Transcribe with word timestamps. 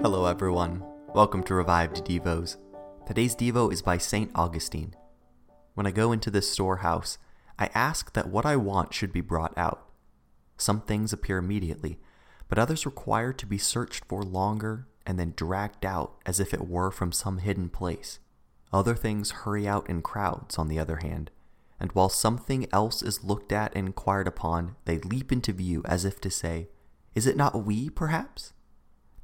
Hello, 0.00 0.26
everyone. 0.26 0.84
Welcome 1.12 1.42
to 1.42 1.54
Revived 1.54 2.04
Devos. 2.04 2.56
Today's 3.04 3.34
Devo 3.34 3.72
is 3.72 3.82
by 3.82 3.98
St. 3.98 4.30
Augustine. 4.32 4.94
When 5.74 5.88
I 5.88 5.90
go 5.90 6.12
into 6.12 6.30
this 6.30 6.48
storehouse, 6.48 7.18
I 7.58 7.68
ask 7.74 8.12
that 8.12 8.28
what 8.28 8.46
I 8.46 8.54
want 8.54 8.94
should 8.94 9.12
be 9.12 9.20
brought 9.20 9.58
out. 9.58 9.88
Some 10.56 10.82
things 10.82 11.12
appear 11.12 11.38
immediately, 11.38 11.98
but 12.48 12.60
others 12.60 12.86
require 12.86 13.32
to 13.32 13.44
be 13.44 13.58
searched 13.58 14.04
for 14.04 14.22
longer 14.22 14.86
and 15.04 15.18
then 15.18 15.34
dragged 15.34 15.84
out 15.84 16.14
as 16.24 16.38
if 16.38 16.54
it 16.54 16.68
were 16.68 16.92
from 16.92 17.10
some 17.10 17.38
hidden 17.38 17.68
place. 17.68 18.20
Other 18.72 18.94
things 18.94 19.32
hurry 19.32 19.66
out 19.66 19.90
in 19.90 20.02
crowds, 20.02 20.58
on 20.58 20.68
the 20.68 20.78
other 20.78 20.98
hand, 20.98 21.32
and 21.80 21.90
while 21.90 22.08
something 22.08 22.68
else 22.72 23.02
is 23.02 23.24
looked 23.24 23.50
at 23.50 23.74
and 23.74 23.88
inquired 23.88 24.28
upon, 24.28 24.76
they 24.84 24.98
leap 24.98 25.32
into 25.32 25.52
view 25.52 25.82
as 25.86 26.04
if 26.04 26.20
to 26.20 26.30
say, 26.30 26.68
Is 27.16 27.26
it 27.26 27.36
not 27.36 27.64
we, 27.64 27.90
perhaps? 27.90 28.52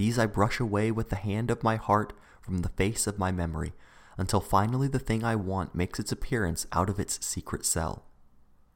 These 0.00 0.18
I 0.18 0.24
brush 0.24 0.60
away 0.60 0.90
with 0.90 1.10
the 1.10 1.16
hand 1.16 1.50
of 1.50 1.62
my 1.62 1.76
heart 1.76 2.14
from 2.40 2.62
the 2.62 2.70
face 2.70 3.06
of 3.06 3.18
my 3.18 3.30
memory, 3.30 3.74
until 4.16 4.40
finally 4.40 4.88
the 4.88 4.98
thing 4.98 5.22
I 5.22 5.36
want 5.36 5.74
makes 5.74 5.98
its 5.98 6.10
appearance 6.10 6.66
out 6.72 6.88
of 6.88 6.98
its 6.98 7.22
secret 7.22 7.66
cell. 7.66 8.06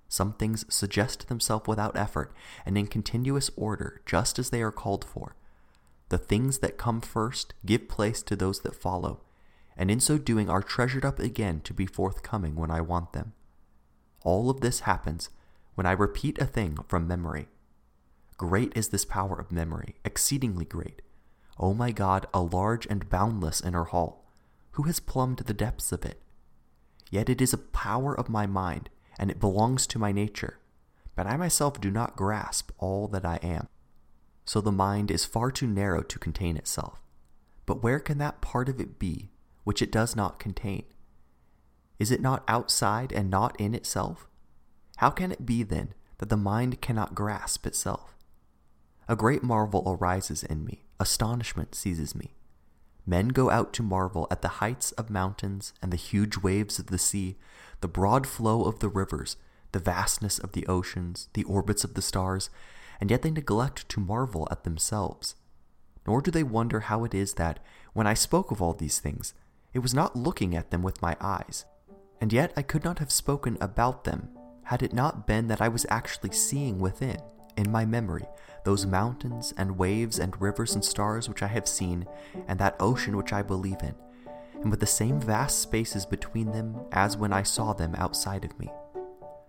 Some 0.06 0.34
things 0.34 0.66
suggest 0.68 1.28
themselves 1.28 1.66
without 1.66 1.96
effort 1.96 2.34
and 2.66 2.76
in 2.76 2.88
continuous 2.88 3.50
order, 3.56 4.02
just 4.04 4.38
as 4.38 4.50
they 4.50 4.60
are 4.60 4.70
called 4.70 5.02
for. 5.02 5.34
The 6.10 6.18
things 6.18 6.58
that 6.58 6.76
come 6.76 7.00
first 7.00 7.54
give 7.64 7.88
place 7.88 8.22
to 8.24 8.36
those 8.36 8.60
that 8.60 8.74
follow, 8.74 9.22
and 9.78 9.90
in 9.90 10.00
so 10.00 10.18
doing 10.18 10.50
are 10.50 10.60
treasured 10.60 11.06
up 11.06 11.18
again 11.18 11.62
to 11.62 11.72
be 11.72 11.86
forthcoming 11.86 12.54
when 12.54 12.70
I 12.70 12.82
want 12.82 13.14
them. 13.14 13.32
All 14.24 14.50
of 14.50 14.60
this 14.60 14.80
happens 14.80 15.30
when 15.74 15.86
I 15.86 15.92
repeat 15.92 16.38
a 16.38 16.44
thing 16.44 16.76
from 16.86 17.08
memory. 17.08 17.48
Great 18.36 18.76
is 18.76 18.88
this 18.88 19.06
power 19.06 19.40
of 19.40 19.50
memory, 19.50 19.94
exceedingly 20.04 20.66
great. 20.66 21.00
O 21.58 21.68
oh 21.68 21.74
my 21.74 21.92
God, 21.92 22.26
a 22.34 22.40
large 22.40 22.86
and 22.86 23.08
boundless 23.08 23.60
inner 23.60 23.84
hall. 23.84 24.24
Who 24.72 24.84
has 24.84 24.98
plumbed 24.98 25.38
the 25.38 25.54
depths 25.54 25.92
of 25.92 26.04
it? 26.04 26.20
Yet 27.10 27.28
it 27.28 27.40
is 27.40 27.52
a 27.52 27.58
power 27.58 28.18
of 28.18 28.28
my 28.28 28.46
mind, 28.46 28.90
and 29.18 29.30
it 29.30 29.38
belongs 29.38 29.86
to 29.86 29.98
my 29.98 30.10
nature. 30.10 30.58
But 31.14 31.28
I 31.28 31.36
myself 31.36 31.80
do 31.80 31.92
not 31.92 32.16
grasp 32.16 32.72
all 32.78 33.06
that 33.08 33.24
I 33.24 33.36
am. 33.36 33.68
So 34.44 34.60
the 34.60 34.72
mind 34.72 35.12
is 35.12 35.24
far 35.24 35.52
too 35.52 35.68
narrow 35.68 36.02
to 36.02 36.18
contain 36.18 36.56
itself. 36.56 37.00
But 37.66 37.82
where 37.82 38.00
can 38.00 38.18
that 38.18 38.40
part 38.40 38.68
of 38.68 38.80
it 38.80 38.98
be 38.98 39.30
which 39.62 39.80
it 39.80 39.92
does 39.92 40.16
not 40.16 40.40
contain? 40.40 40.84
Is 41.98 42.10
it 42.10 42.20
not 42.20 42.44
outside 42.48 43.12
and 43.12 43.30
not 43.30 43.58
in 43.60 43.74
itself? 43.74 44.26
How 44.96 45.10
can 45.10 45.30
it 45.30 45.46
be, 45.46 45.62
then, 45.62 45.94
that 46.18 46.28
the 46.28 46.36
mind 46.36 46.82
cannot 46.82 47.14
grasp 47.14 47.64
itself? 47.64 48.16
A 49.08 49.16
great 49.16 49.42
marvel 49.42 49.96
arises 50.00 50.42
in 50.42 50.64
me 50.64 50.83
astonishment 51.00 51.74
seizes 51.74 52.14
me. 52.14 52.34
Men 53.06 53.28
go 53.28 53.50
out 53.50 53.72
to 53.74 53.82
marvel 53.82 54.26
at 54.30 54.42
the 54.42 54.60
heights 54.60 54.92
of 54.92 55.10
mountains 55.10 55.72
and 55.82 55.92
the 55.92 55.96
huge 55.96 56.38
waves 56.38 56.78
of 56.78 56.86
the 56.86 56.98
sea, 56.98 57.36
the 57.80 57.88
broad 57.88 58.26
flow 58.26 58.64
of 58.64 58.78
the 58.78 58.88
rivers, 58.88 59.36
the 59.72 59.78
vastness 59.78 60.38
of 60.38 60.52
the 60.52 60.66
oceans, 60.66 61.28
the 61.34 61.44
orbits 61.44 61.84
of 61.84 61.94
the 61.94 62.02
stars, 62.02 62.48
and 63.00 63.10
yet 63.10 63.22
they 63.22 63.30
neglect 63.30 63.88
to 63.90 64.00
marvel 64.00 64.48
at 64.50 64.64
themselves. 64.64 65.34
Nor 66.06 66.22
do 66.22 66.30
they 66.30 66.42
wonder 66.42 66.80
how 66.80 67.04
it 67.04 67.14
is 67.14 67.34
that, 67.34 67.58
when 67.92 68.06
I 68.06 68.14
spoke 68.14 68.50
of 68.50 68.62
all 68.62 68.72
these 68.72 69.00
things, 69.00 69.34
it 69.72 69.80
was 69.80 69.92
not 69.94 70.16
looking 70.16 70.54
at 70.54 70.70
them 70.70 70.82
with 70.82 71.02
my 71.02 71.16
eyes, 71.20 71.64
and 72.20 72.32
yet 72.32 72.52
I 72.56 72.62
could 72.62 72.84
not 72.84 73.00
have 73.00 73.10
spoken 73.10 73.58
about 73.60 74.04
them 74.04 74.30
had 74.64 74.82
it 74.82 74.92
not 74.92 75.26
been 75.26 75.48
that 75.48 75.60
I 75.60 75.68
was 75.68 75.84
actually 75.90 76.32
seeing 76.32 76.78
within, 76.78 77.18
in 77.56 77.70
my 77.70 77.84
memory, 77.84 78.26
those 78.64 78.86
mountains 78.86 79.52
and 79.56 79.78
waves 79.78 80.18
and 80.18 80.40
rivers 80.40 80.74
and 80.74 80.84
stars 80.84 81.28
which 81.28 81.42
I 81.42 81.48
have 81.48 81.68
seen, 81.68 82.06
and 82.48 82.58
that 82.58 82.76
ocean 82.80 83.16
which 83.16 83.32
I 83.32 83.42
believe 83.42 83.82
in, 83.82 83.94
and 84.60 84.70
with 84.70 84.80
the 84.80 84.86
same 84.86 85.20
vast 85.20 85.60
spaces 85.60 86.06
between 86.06 86.52
them 86.52 86.80
as 86.92 87.16
when 87.16 87.32
I 87.32 87.42
saw 87.42 87.72
them 87.72 87.94
outside 87.96 88.44
of 88.44 88.58
me. 88.58 88.70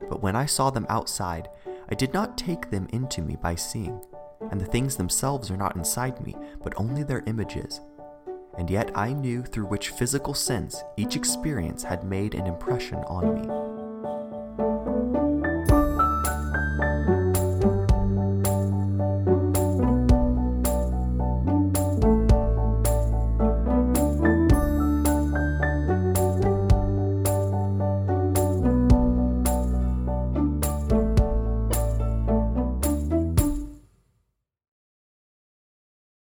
But 0.09 0.21
when 0.21 0.35
I 0.35 0.45
saw 0.45 0.69
them 0.69 0.85
outside, 0.89 1.49
I 1.89 1.95
did 1.95 2.13
not 2.13 2.37
take 2.37 2.69
them 2.69 2.87
into 2.91 3.21
me 3.21 3.35
by 3.35 3.55
seeing, 3.55 4.01
and 4.51 4.59
the 4.59 4.65
things 4.65 4.95
themselves 4.95 5.49
are 5.49 5.57
not 5.57 5.75
inside 5.75 6.19
me, 6.25 6.35
but 6.63 6.73
only 6.77 7.03
their 7.03 7.23
images. 7.25 7.81
And 8.57 8.69
yet 8.69 8.91
I 8.95 9.13
knew 9.13 9.43
through 9.43 9.65
which 9.65 9.89
physical 9.89 10.33
sense 10.33 10.83
each 10.97 11.15
experience 11.15 11.83
had 11.83 12.03
made 12.03 12.35
an 12.35 12.47
impression 12.47 12.99
on 12.99 13.35
me. 13.35 13.64